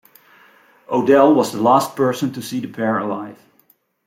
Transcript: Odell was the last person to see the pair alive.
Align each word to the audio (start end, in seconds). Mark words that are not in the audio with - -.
Odell 0.89 1.31
was 1.35 1.51
the 1.51 1.61
last 1.61 1.95
person 1.95 2.33
to 2.33 2.41
see 2.41 2.59
the 2.59 2.65
pair 2.67 2.97
alive. 2.97 3.37